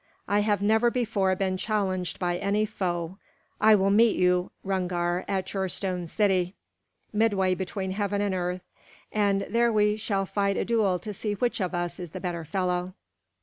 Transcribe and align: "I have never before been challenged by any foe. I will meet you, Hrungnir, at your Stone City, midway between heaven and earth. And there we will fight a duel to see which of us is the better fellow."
"I 0.27 0.39
have 0.39 0.63
never 0.63 0.89
before 0.89 1.35
been 1.35 1.57
challenged 1.57 2.17
by 2.17 2.37
any 2.37 2.65
foe. 2.65 3.19
I 3.59 3.75
will 3.75 3.91
meet 3.91 4.15
you, 4.15 4.49
Hrungnir, 4.65 5.23
at 5.27 5.53
your 5.53 5.69
Stone 5.69 6.07
City, 6.07 6.55
midway 7.13 7.53
between 7.53 7.91
heaven 7.91 8.19
and 8.19 8.33
earth. 8.33 8.63
And 9.11 9.45
there 9.47 9.71
we 9.71 10.01
will 10.09 10.25
fight 10.25 10.57
a 10.57 10.65
duel 10.65 10.97
to 10.97 11.13
see 11.13 11.33
which 11.33 11.61
of 11.61 11.75
us 11.75 11.99
is 11.99 12.09
the 12.13 12.19
better 12.19 12.43
fellow." 12.43 12.95